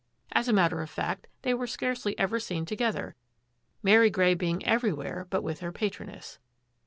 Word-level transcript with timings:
As 0.31 0.47
a 0.47 0.53
matter 0.53 0.81
of 0.81 0.89
fact, 0.89 1.27
they 1.43 1.53
were 1.53 1.67
scarcely 1.67 2.17
ever 2.17 2.39
seen 2.39 2.65
to 2.65 2.75
gether, 2.75 3.13
Mary 3.83 4.09
Grey 4.09 4.33
being 4.33 4.65
everywhere 4.65 5.27
but 5.29 5.43
with 5.43 5.59
her 5.59 5.71
patroness. 5.71 6.39